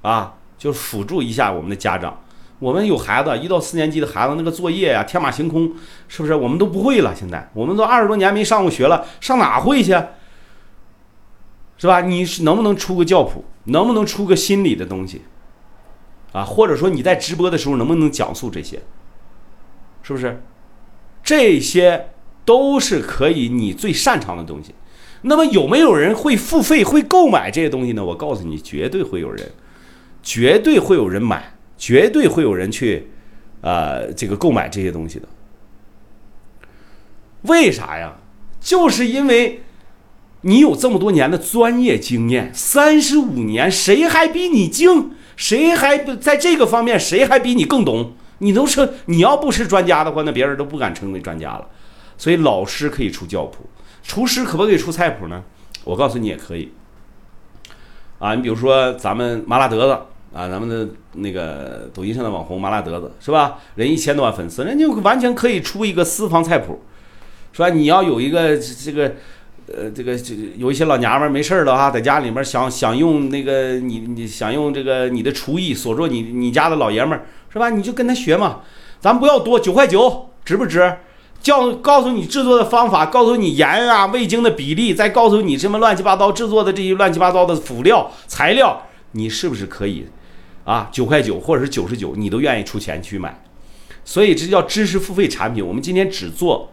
[0.00, 0.36] 啊？
[0.56, 2.22] 就辅助一下我们的家长。
[2.58, 5.70] 我们有孩子一到四年级的孩子，那个作业呀，天马行空，
[6.08, 6.34] 是不是？
[6.34, 7.14] 我们都不会了。
[7.14, 9.94] 现在我们都二十多年没上过学了，上哪会去？
[11.82, 12.00] 是吧？
[12.00, 13.44] 你是能不能出个教谱？
[13.64, 15.22] 能不能出个心理的东西？
[16.30, 18.80] 啊，或者说你在直播的时候能不能讲述这些？
[20.04, 20.40] 是不是？
[21.24, 22.10] 这些
[22.44, 24.72] 都是可以你最擅长的东西。
[25.22, 28.04] 那么有没有人会付费会购买这些东西呢？
[28.04, 29.50] 我告诉你，绝对会有人，
[30.22, 33.10] 绝对会有人买，绝对会有人去，
[33.60, 35.26] 呃，这个购买这些东西的。
[37.42, 38.18] 为啥呀？
[38.60, 39.60] 就是因为
[40.42, 45.12] 你有这么多年的专业经验，三十五年，谁还比你精？
[45.36, 46.98] 谁还不在这个方面？
[46.98, 48.12] 谁还比你更懂？
[48.38, 51.68] 你都是你要不是专家的话，那别人都不敢称为专家了。
[52.18, 53.66] 所以老师可以出教谱，
[54.02, 55.42] 厨师可不可以出菜谱呢？
[55.84, 56.72] 我告诉你也可以。
[58.18, 59.92] 啊，你比如说咱们麻辣德子
[60.36, 63.58] 啊，咱们的那个抖音上的网红麻辣德子是吧？
[63.76, 66.82] 人一千多万粉丝，人家完全可以出一个私房菜谱，
[67.52, 67.70] 是吧？
[67.70, 69.14] 你要有一个这个。
[69.68, 77.20] 呃，这个这有一些老娘们没事儿了哈，在家里面想想用那个你你想用这个你的厨艺锁住你你家的老爷们
[77.52, 77.70] 是吧？
[77.70, 78.60] 你就跟他学嘛，
[79.00, 80.96] 咱不要多九块九值不值？
[81.40, 90.06] 教告诉你制作的方法，告诉你盐啊、味精的比例，再告诉你什么乱七八糟制作的这些乱七八糟的辅料材料，你是不是可以
[90.64, 90.88] 啊？
[90.90, 93.42] 九块九或者是九十九，你都愿意出钱去买？
[94.04, 95.64] 所以这叫知识付费产品。
[95.64, 96.71] 我们今天只做。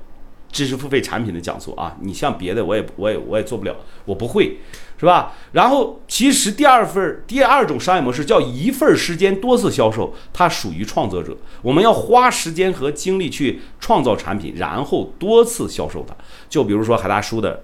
[0.52, 4.60] 知识付费产品的讲座啊，你像别的我也我也我也做不了，我不会，
[4.98, 5.34] 是吧？
[5.52, 16.16] 然后其实第二份第二种商业模式叫一份时间多次销售，它属于创作者，我们要花时间和精力去创造产品，然后多次销售它。
[16.50, 17.64] 就比如说海大叔的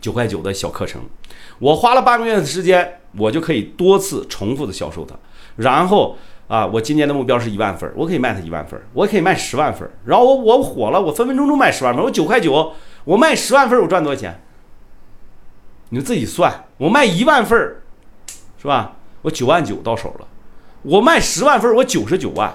[0.00, 1.02] 九块九的小课程，
[1.58, 5.16] 我花了半个月的时间，我就可以多次重复的销售它，
[5.56, 6.16] 然后。
[6.50, 9.88] 啊，我今年的目标是一万份，我可以卖他一万份，我可以卖十万份。
[10.04, 12.02] 然后我我火了，我分分钟钟卖十万份。
[12.02, 12.72] 我九块九，
[13.04, 14.42] 我卖十万份，我赚多少钱？
[15.90, 16.64] 你们自己算。
[16.78, 17.76] 我卖一万份，
[18.60, 18.96] 是吧？
[19.22, 20.26] 我九万九到手了。
[20.82, 22.52] 我卖十万份，我九十九万，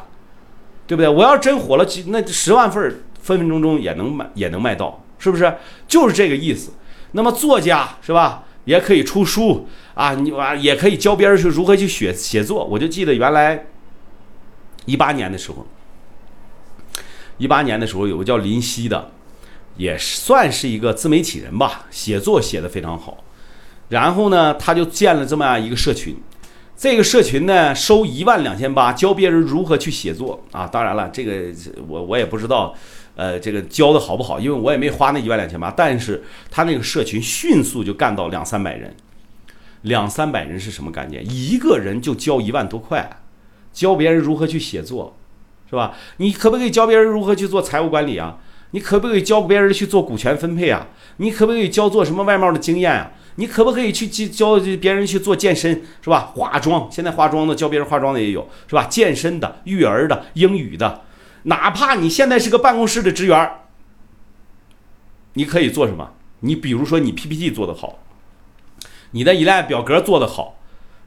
[0.85, 1.07] 对不对？
[1.07, 2.83] 我要真火了，那十万份
[3.21, 5.55] 分分钟钟也能卖，也能卖到，是不是？
[5.87, 6.73] 就是这个意思。
[7.13, 12.65] 那么作家是吧，也可以出书啊，你啊也可以教别人去如何去写写作。
[12.65, 13.67] 我就记得原来。
[14.85, 15.65] 一八年的时候，
[17.37, 19.11] 一八年的时候有个叫林夕的，
[19.77, 23.23] 也算是一个自媒体人吧，写作写的非常好。
[23.89, 26.17] 然后呢，他就建了这么样一个社群，
[26.77, 30.65] 这个社群呢收一万两千八，教别人如何去写作啊。
[30.65, 31.53] 当然了，这个
[31.87, 32.73] 我我也不知道，
[33.15, 35.69] 呃，这个教的好不好，因为我也没花那一万两千八。
[35.69, 38.95] 但是他那个社群迅速就干到两三百人，
[39.83, 41.23] 两三百人是什么概念？
[41.29, 43.07] 一个人就交一万多块。
[43.75, 45.15] 教别人如何去写作，
[45.69, 45.93] 是吧？
[46.17, 48.39] 你可不可以教别人如何去做财务管理啊？
[48.71, 50.87] 你可不可以教别人去做股权分配啊？
[51.17, 53.11] 你可不可以教做什么外贸的经验啊？
[53.35, 56.31] 你可不可以去教教别人去做健身，是吧？
[56.35, 58.85] 化妆，现在化妆的教别人化妆的也有，是吧？
[58.85, 61.01] 健身的、育儿的、英语的，
[61.43, 63.51] 哪怕你现在是个办公室的职员，
[65.33, 66.13] 你可以做什么？
[66.39, 67.99] 你比如说你 PPT 做得好，
[69.11, 70.57] 你的一栏表格做得好，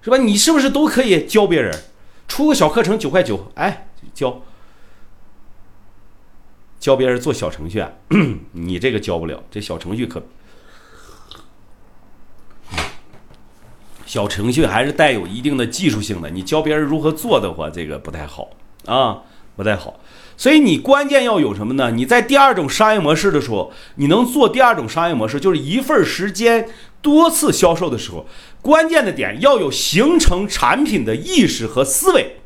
[0.03, 0.19] 是吧？
[0.19, 1.75] 你是不是都可以教别人？
[2.29, 4.43] 出个小课程九块九，哎，教
[6.79, 7.91] 教别人做小程序，啊
[8.53, 10.23] 你这个教不了，这小程序可
[14.07, 18.51] 小程序还是带有一定的技术性的，你教别人如何做的话，这个不太好
[18.87, 19.23] 啊，
[19.57, 19.99] 不太好。
[20.37, 21.91] 所以你关键要有什么呢？
[21.91, 26.69] 你在第二种商业模式的时候，你能做第二种商业模式，就是一份时间
[27.01, 28.27] 多次销售的时候，
[28.61, 32.37] 关键的点要有形成产品的意识和思维。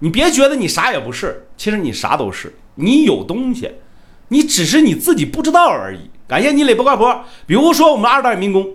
[0.00, 3.70] 你别觉得你啥也不是，其实你啥都是，你有东西，
[4.28, 6.10] 你只是你自己不知道而已。
[6.26, 7.04] 感谢你磊不靠谱。
[7.46, 8.74] 比如说我们二代民工，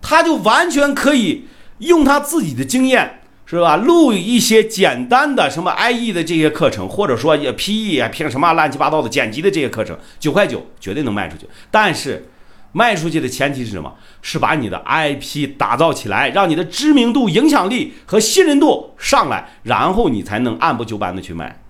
[0.00, 1.46] 他就完全可以
[1.78, 3.20] 用他自己的经验。
[3.46, 3.76] 是吧？
[3.76, 11.46] 录一些简单的什么 IE 的这些课程，或者说也 PE 啊，凭什么乱七八糟的剪辑的这些课程，九块九绝对能卖出去。
[11.70, 12.26] 但是
[12.74, 13.94] 卖出去的前提是什么？
[14.20, 21.62] 是把你的 IP 打造起来，让你的知名度、影响力和信任度上来，然后你才能按部就班的去卖，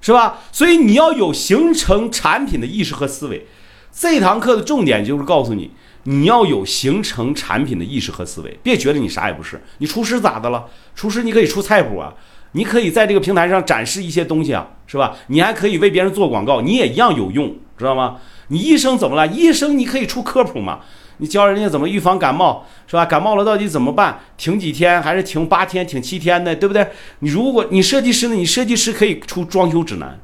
[0.00, 0.38] 是吧？
[0.50, 3.46] 所以你要有形成产品的意识和思维。
[3.92, 5.70] 这堂课的重点就是告诉你。
[6.06, 9.58] 你要有形成产品的意识和思维，别觉得你啥也不是。
[9.78, 10.66] 你厨师咋的了？
[10.94, 12.12] 厨师你可以出菜谱啊，
[12.52, 15.16] 你可以在这个平台上展示一些东西啊，是吧？
[15.28, 18.16] 你还可以为别人做广告，你也一样有用，知道吗？
[18.48, 19.26] 你医生怎么了？
[19.26, 20.80] 医生你可以出科普嘛？
[21.18, 23.06] 你教人家怎么预防感冒，是吧？
[23.06, 24.20] 感冒了到底怎么办？
[24.36, 26.88] 停几天还是停八天、停七天的，对不对？
[27.20, 28.34] 你如果你设计师呢？
[28.34, 30.18] 你设计师可以出装修指南，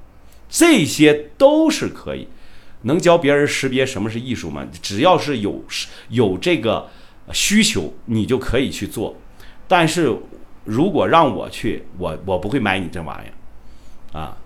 [0.49, 2.27] 这些都是可以。
[2.83, 4.67] 能教别人识别什么是艺术吗？
[4.83, 5.63] 只要是有
[6.09, 6.89] 有这个
[7.33, 9.15] 需求，你就可以去做。
[9.69, 10.13] 但是
[10.65, 13.29] 如果让我去，我我不会买你这玩意
[14.17, 14.37] 儿啊，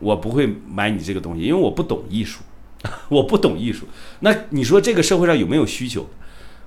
[0.00, 2.42] 我不会买你这个东西，因为我不懂艺术，
[3.08, 3.86] 我不懂艺术。
[4.20, 6.08] 那你说这个社会上有没有需求？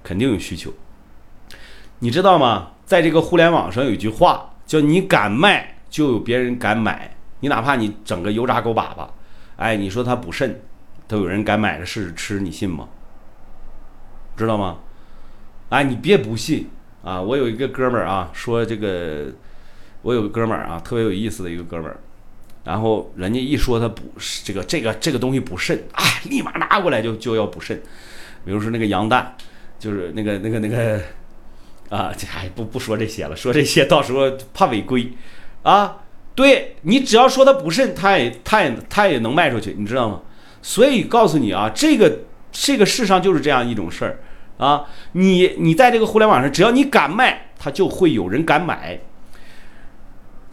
[0.04, 0.72] 肯定有需求。
[2.00, 2.72] 你知道吗？
[2.86, 7.16] 在这个互联网上有一句话叫“你敢卖，就有别人敢买”。
[7.42, 9.08] 你哪怕你整个油炸狗粑粑，
[9.56, 10.62] 哎，你说它补肾。
[11.08, 12.88] 都有人敢买着试试吃，你信吗？
[14.36, 14.80] 知道吗？
[15.70, 16.68] 哎，你别不信
[17.04, 17.22] 啊！
[17.22, 19.32] 我有一个哥们儿啊，说这个，
[20.02, 22.00] 我有个哥们儿啊，特别有意思的一个哥们儿。
[22.66, 24.02] 然后人家一说他补
[24.44, 27.82] 这个这个这个东西补肾，啊，立马拿过来就就要补肾。
[28.44, 29.38] 比如说那个羊蛋，
[29.80, 31.00] 就是那个那个那个
[31.90, 35.14] 啊，这还不不说这些了，说这些到时候怕违规
[35.64, 35.98] 啊。
[36.34, 40.22] 对你只要说他补肾，他也他也他也能卖出去，你知道吗？
[40.62, 42.20] 所以告诉你啊，这个
[42.52, 44.20] 这个世上就是这样一种事儿
[44.58, 49.00] 啊，你你在这个互联网上，只要你敢卖，他就会有人敢买。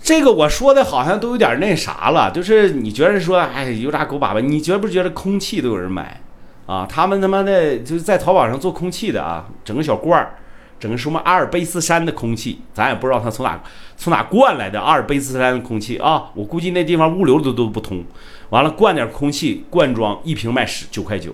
[0.02, 6.20] 这个我说的好像都有点那啥了，就是你觉得说，哎，油炸狗粑粑，你觉不觉得空气都有人买
[6.66, 6.84] 啊？
[6.88, 10.34] 他们他妈的就是在淘宝上做空气的啊，整个小罐儿，
[10.80, 13.62] 整个什么阿尔卑斯山的空气，咱也不知道他从哪
[13.96, 18.04] 从哪灌来的阿尔卑斯山的空气啊，我估计那地方物流都都不通，
[18.50, 21.32] 完了灌点空气罐装一瓶卖十九块九，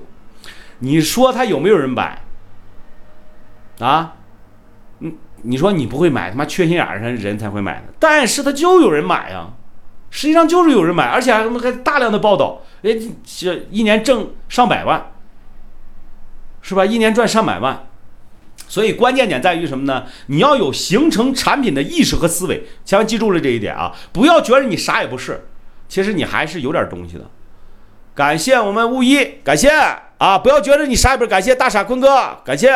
[0.80, 2.20] 你说他有没有人买
[3.78, 4.16] 啊？
[5.42, 9.48] 你说你不会买，他妈缺心眼儿人才会买的，但是他就有人买呀，
[10.10, 12.90] 实际上就是有人买，而且还还大量的报道，哎，
[13.24, 15.12] 这一年挣上百万，
[16.62, 16.84] 是吧？
[16.84, 17.86] 一年赚上百万，
[18.66, 20.04] 所以关键点在于什么呢？
[20.26, 23.94] 你要有形成产品的意识和思维，千万记住了这一点啊！
[24.12, 25.46] 不要觉得你啥也不是，
[25.88, 27.24] 其实你还是有点东西的。
[28.14, 29.70] 感谢我们物一，感谢
[30.18, 30.36] 啊！
[30.36, 32.74] 不要觉得你啥也不是，感谢大傻坤哥，感谢。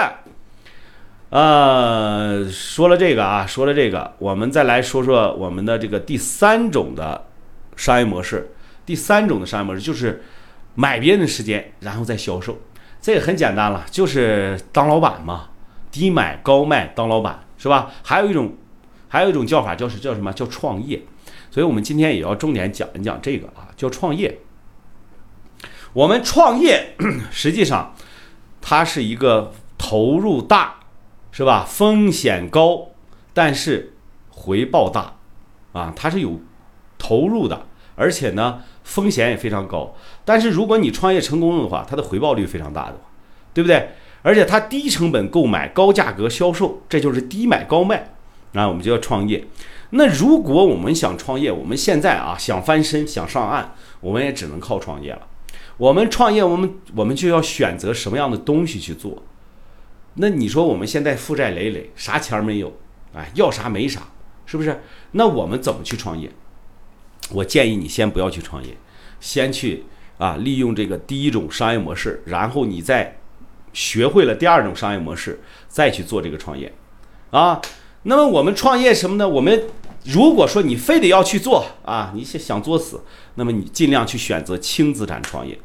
[1.32, 7.24] 呃，说了这个啊，说了这个，我们再来说说我们的这个第三种的
[7.74, 8.52] 商业模式。
[8.84, 10.22] 第三种的商业模式就是
[10.74, 12.60] 买别人的时间，然后再销售。
[13.00, 15.48] 这个很简单了，就是当老板嘛，
[15.90, 17.90] 低买高卖当老板是吧？
[18.02, 18.54] 还有一种，
[19.08, 20.30] 还有一种叫法叫是叫什么？
[20.34, 21.00] 叫创业。
[21.50, 24.40] 所以我们今天也要重点讲一讲这个啊，叫创业。
[25.94, 26.94] 我们创业
[27.30, 27.94] 实际上
[28.60, 30.80] 它是一个投入大。
[31.32, 31.64] 是吧？
[31.66, 32.90] 风险高，
[33.32, 33.94] 但是
[34.30, 35.16] 回报大，
[35.72, 36.38] 啊，它是有
[36.98, 37.66] 投入的，
[37.96, 39.94] 而且呢，风险也非常高。
[40.24, 43.00] 但是如果你创业成功了的话，它的回报率非常大的，
[43.54, 43.88] 对不对？
[44.20, 48.12] 而且它低成本购买，高价格销售，这就是低买高卖，
[48.52, 49.44] 那我们就要创业。
[49.90, 55.22] 那如果我们想创业，我们现在啊想翻身想上岸，我们也只能靠创业了。
[55.76, 59.22] 我们创业，我们我们就要选择什么样的东西去做。
[60.14, 62.72] 那你说我们现在负债累累，啥钱儿没有，
[63.14, 64.02] 哎，要啥没啥，
[64.44, 64.82] 是不是？
[65.12, 66.30] 那我们怎么去创业？
[67.30, 68.76] 我建议你先不要去创业，
[69.20, 69.84] 先去
[70.18, 73.18] 啊，利用这个第一种商业模式，然后你再
[73.72, 76.72] 学会了第二种商业模式，再去做这个创业，
[77.30, 77.60] 啊。
[78.04, 79.28] 那么我们创业什么呢？
[79.28, 79.62] 我们
[80.04, 83.00] 如果说你非得要去做啊，你想想作死，
[83.36, 85.56] 那么你尽量去选择轻资产创业。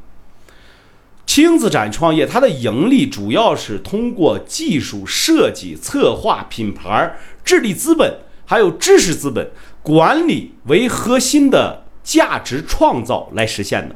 [1.27, 9.51] 轻资产创业，它的盈利主要是通过技术设计、策划、品牌、智力资本，还有知识资本
[9.83, 13.95] 管理为核心的价值创造来实现的。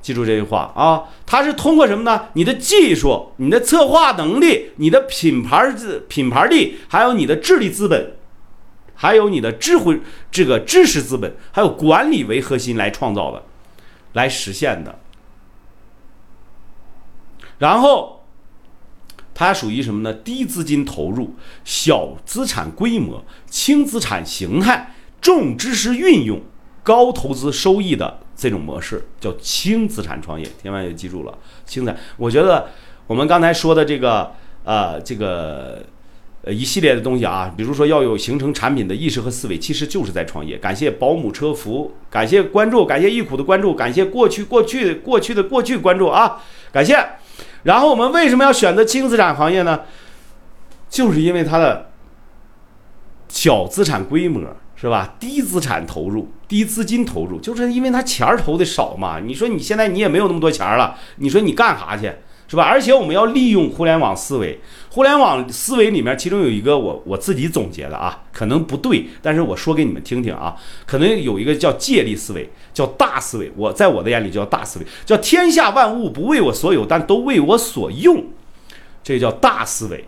[0.00, 2.28] 记住这句话啊，它是通过什么呢？
[2.32, 8.14] 你的技术、你的策划能力、你的品牌资品牌力，还有你的智力资本，
[8.94, 13.42] 还有你的智慧这个知识资本，还有管理为核心来创造的，
[14.14, 14.98] 来实现的。
[17.58, 18.24] 然后，
[19.34, 20.12] 它属于什么呢？
[20.12, 26.40] 低资金投入、小资产规模、轻资产形态、重知识运用、
[26.82, 30.48] 高投资收益的这种模式，叫轻资产创业。
[30.62, 32.00] 千万要记住了，轻资产。
[32.16, 32.68] 我觉得
[33.06, 34.32] 我们刚才说的这个，
[34.64, 35.84] 呃，这个
[36.42, 40.58] 呃一系列的东西啊，比如说要有形成产品的意识和思维，其实就是在创业。
[40.58, 46.42] 感谢保姆车服，感谢关注，感谢易苦的关注，感谢过去过去过去的过去关注啊，
[46.72, 46.96] 感谢。
[47.68, 49.80] 然后我们为什么要选择轻资产行业呢？
[50.88, 51.90] 就是因为它的
[53.28, 54.40] 小资产规模
[54.74, 55.16] 是吧？
[55.20, 59.20] 低资产投入、低资金投入，就是因为它钱儿投的少嘛。
[59.20, 62.10] 你说你现在你也没有那么多钱了，你说你干啥去？
[62.48, 62.64] 是吧？
[62.64, 64.58] 而且我们要利用互联网思维，
[64.90, 70.56] 互联网思维里面，其中有一个我我自己总结的啊，可能不对，但是我说给你们听听啊，
[70.86, 78.24] 可能有一个叫借力思维，叫大思维，我在我的眼里叫大思维，叫天下万物不为我所有，但都为我所用，
[79.04, 80.06] 这个叫大思维。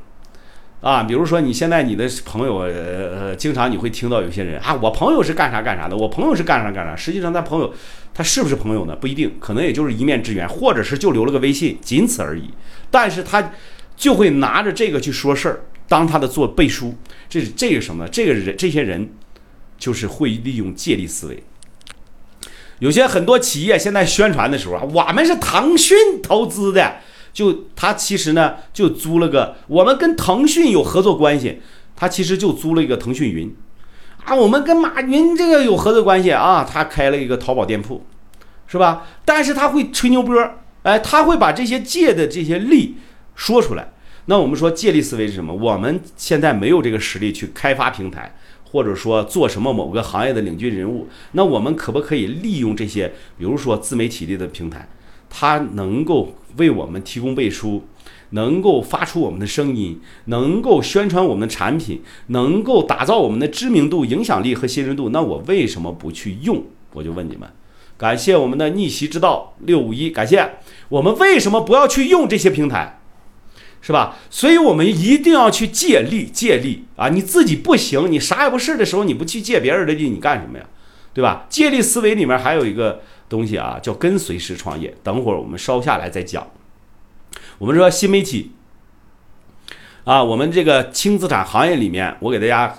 [0.81, 6.96] 啊，比如说你现在你的朋友，呃，经常你会听到有些人啊，我朋友是干啥干啥的，我朋友是干啥干啥。
[6.96, 7.70] 实际上，他朋友
[8.12, 8.94] 他是不是朋友呢？
[8.96, 12.51] 不一定，可能也就是一面之缘，或者是就留了个微信，仅此而已。
[12.90, 13.53] 但是他
[13.96, 16.94] 就会拿着这个去说事儿，当他的做背书。
[17.29, 18.09] 这是这个什么？
[18.09, 19.11] 这个人这些人
[19.79, 21.42] 就是会利用借力思维。
[22.81, 26.96] 有些很多企业现在宣传的时候啊，我们是腾讯投资的。
[27.33, 31.61] 就他其实呢，就租了个，我们跟腾讯有合作关系，
[31.94, 33.55] 他其实就租了一个腾讯云，
[34.25, 38.05] 啊，我们跟马云这个有合作关系啊，他开了一个淘宝店铺，
[38.67, 39.07] 是吧？
[39.25, 40.37] 但是他会吹牛波，
[40.83, 42.97] 哎，他会把这些借的这些力
[43.35, 43.93] 说出来。
[44.27, 45.53] 那我们说借力思维是什么？
[45.53, 48.35] 我们现在没有这个实力去开发平台，
[48.71, 54.89] 或者说做什么某个行业的领军人物，那我们可不可以利用这些，比如说自媒体类的平台？
[55.29, 57.85] 它能够为我们提供背书，
[58.31, 66.64] 能够发出我们的声音，能够宣传我们的产品，能够打造我们的知名度、影响力和信任度，那我为什么不去用？
[66.93, 67.49] 我就问你们，
[67.97, 70.57] 感谢我们的逆袭之道六五一，感谢
[70.89, 72.97] 我们为什么不要去用这些平台？
[73.83, 74.18] 是吧？
[74.28, 77.09] 所以我们一定要去借力，借力啊！
[77.09, 80.66] 你自己不行，你啥也不是的时候，你不去借别人的力，你干什么呀？
[81.14, 81.47] 对吧？
[81.49, 84.95] 借力思维里面还有一个东西啊，叫跟随式创业。
[85.03, 86.47] 等会儿我们稍下来再讲。
[87.61, 88.53] 我们说新媒体
[90.05, 92.75] 啊，我们这个轻资产行业里面，我给大家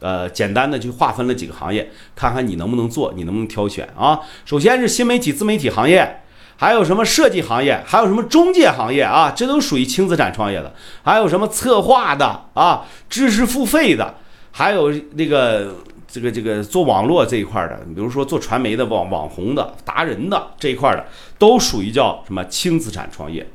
[0.00, 4.18] 呃简单的去划分了几个行业，看看你能不能做，你能不能挑选啊？
[4.44, 6.22] 首先是新媒体自媒体行业。
[6.58, 9.30] 还有什么设计行业，还有什么中介行业啊？
[9.30, 10.74] 这都属于轻资产创业的。
[11.04, 12.84] 还有什么策划的啊？
[13.08, 14.16] 知识付费的，
[14.50, 15.76] 还有那个
[16.08, 21.06] 这个这个做网络这一块的，比如说做传媒的网网红的达人的这一块的，
[21.38, 23.46] 都属于叫什么轻资产创业。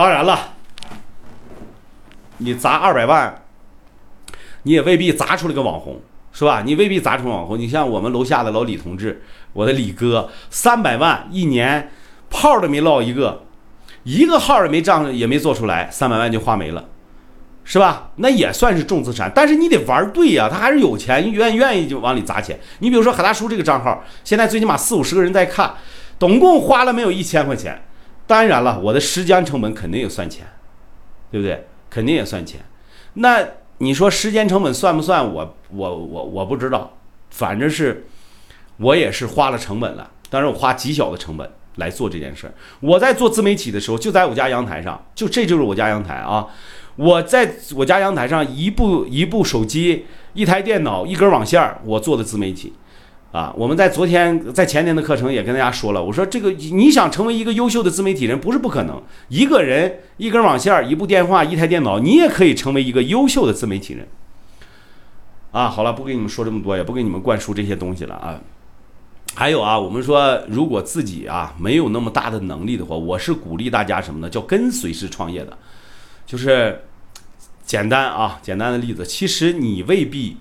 [0.00, 0.54] 当然了，
[2.38, 3.42] 你砸二百万，
[4.62, 6.00] 你也未必砸出来个网红，
[6.32, 6.62] 是吧？
[6.64, 7.58] 你未必砸出网红。
[7.58, 9.22] 你像我们楼下的老李同志，
[9.52, 11.90] 我的李哥，三百万一年。
[12.30, 13.42] 泡都没落一个，
[14.04, 16.82] 一个号也没涨，也没做出来，三百万就花没了，
[17.62, 18.08] 是吧？
[18.16, 22.58] 那也算是重资产，但是你得玩对呀，他还是有钱，愿愿意就往里砸钱。
[22.78, 25.74] 你比如说海大叔这个账号，现在最起码四五十个人在看，
[26.18, 27.82] 总共花了没有一千块钱。
[28.30, 30.46] 当然了，我的时间成本肯定也算钱，
[31.32, 31.66] 对不对？
[31.90, 32.60] 肯定也算钱。
[33.14, 33.44] 那
[33.78, 35.34] 你说时间成本算不算？
[35.34, 36.96] 我我我我不知道，
[37.30, 38.06] 反正是
[38.76, 41.50] 我也是花了成本了，但是我花极小的成本。
[41.76, 42.52] 来做这件事儿。
[42.80, 46.46] 我在做自媒体的时候，就在我家阳台上，就这就是我家阳台啊！
[46.96, 50.04] 我在我家阳台上，一部一部手机，
[50.34, 52.74] 一台电脑，一根网线，我做的自媒体
[53.32, 53.52] 啊。
[53.56, 59.02] 我们在昨天在前天的课程也跟大家说了，我说这个你想成为一个优秀的自媒体人，不是不可能。
[59.28, 64.08] 一个人一根网线，一部电话，一台电脑，你也可以成为一个优秀的自媒体人
[65.52, 65.68] 啊。
[65.68, 68.40] 好了，不跟你们说这么多，也不给你们灌输这些东西了啊。
[69.32, 74.28] 还有啊，我们说，如果自己啊没有那么大的能力的话，我是鼓励大家什么呢？
[74.28, 75.56] 叫跟随式创业的，
[76.26, 76.82] 就是
[77.64, 79.06] 简单啊，简单的例子。
[79.06, 80.36] 其实你未必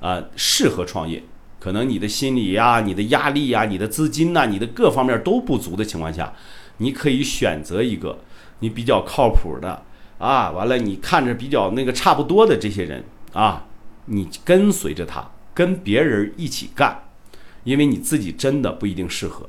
[0.00, 1.22] 啊适合创业，
[1.58, 6.32] 可能你的心理呀、你的压力呀、你的资金呐、你的各方面都不足的情况下，
[6.78, 8.18] 你可以选择一个
[8.60, 9.82] 你比较靠谱的
[10.18, 13.66] 啊，完了你看着比较那个差不多的这些人啊，
[14.06, 17.02] 你跟随着他，跟别人一起干。
[17.64, 19.48] 因为你自己真的不一定适合，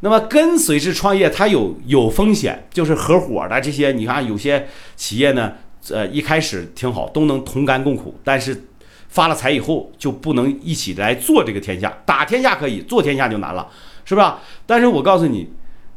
[0.00, 4.66] 那么跟随式创业它有有风险，就是合伙的这些，你看有些
[4.96, 5.52] 企业呢，
[5.90, 8.64] 呃，一开始挺好，都能同甘共苦，但是
[9.14, 13.70] 发了财以后就不能一起来做这个天下，打天下可以，做天下就难了，
[14.04, 14.40] 是吧？
[14.66, 15.48] 但是我告诉你，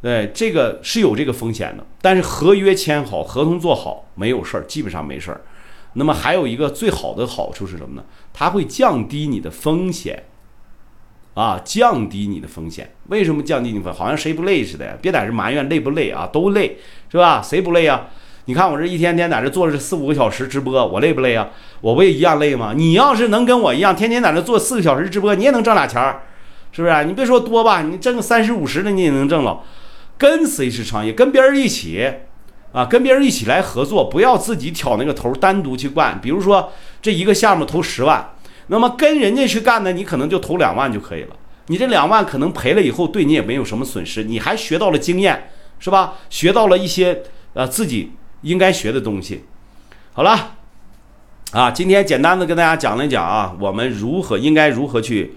[0.03, 5.41] 对这个是有这个风险的，但是合约签好，合同做好，没有事儿，基本上没事儿。
[5.93, 8.05] 那么还有一个最好的好处是什么呢？
[8.32, 10.26] 它会降低你的风险。
[11.34, 12.93] 啊，降低你的风险。
[13.07, 13.93] 为什么降低你风险？
[13.95, 14.95] 好像谁不累似的呀？
[15.01, 16.78] 别在这埋怨累不累啊，都累，
[17.11, 17.41] 是吧？
[17.41, 18.09] 谁不累啊？
[18.48, 21.50] 你看我这一天天在这坐着四五个小时直播，我累不累啊？
[21.82, 22.74] 我不也一样累吗？
[22.74, 26.24] 你要是能跟我一样，天天在这做四个小时直播，你也能挣俩钱儿，
[26.72, 27.04] 是不是？
[27.04, 29.60] 你别说多吧，你挣个三十五十的你也能挣了。
[30.18, 32.10] 跟随式创业，跟别人一起
[32.72, 36.18] 啊，跟别人一起来合作，不要自己挑那个头单独去干。
[36.22, 36.72] 比如说
[37.02, 38.34] 这一个项目投十万。
[38.68, 41.36] 那么跟人家去干呢，你可能就投两万就可以了。
[41.68, 46.14] 你这两万可能赔了以后，对你也没有什么损失，你还学到了经验，是吧？
[46.30, 47.24] 学到了一些
[47.54, 49.43] 呃自己应该学的东西。
[50.13, 50.55] 好了，
[51.51, 55.35] 啊，今天简单的跟大家讲了讲啊，我们如何应该如何去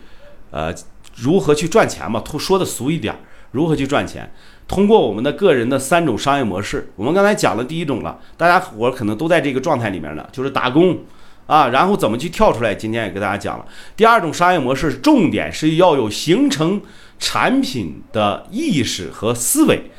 [0.51, 0.75] 呃
[1.17, 2.23] 如何去赚钱嘛？
[2.39, 3.15] 说的俗一点，
[3.53, 4.33] 如何去赚钱？
[4.67, 10.99] 通过我们的个人的三种商业模式，我们刚才讲了第一种了，大家伙可能都在这个状态里面呢，就是打工。
[11.47, 12.73] 啊，然后怎么去跳出来？
[12.73, 13.67] 今天也给大家讲了。
[13.97, 16.81] 第二种商业模式，重点是要有形成
[17.19, 19.91] 产品的意识和思维。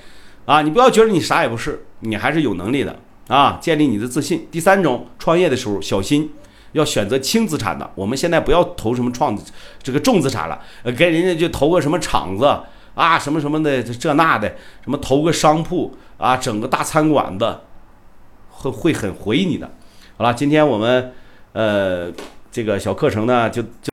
[0.52, 2.94] 啊，你不要觉得你啥也不是，你还是有能力的
[3.30, 3.58] 啊！
[3.62, 4.46] 建立你的自信。
[4.52, 6.30] 第三种，创业的时候小心，
[6.74, 7.90] 要选择轻资产的。
[7.96, 9.34] 我们现在不要投什么创
[9.82, 12.46] 这个重资产了，呃，给人家就投个什么厂子
[12.96, 14.50] 啊，什么什么的这那的，
[14.84, 17.60] 什么投个商铺啊，整个大餐馆子，
[18.50, 19.72] 会会很回你的。
[20.18, 21.14] 好了，今天我们。
[21.54, 22.12] 呃，
[22.52, 23.90] 这个小课程呢，就就。